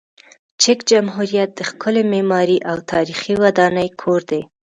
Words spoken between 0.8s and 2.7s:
جمهوریت د ښکلې معماري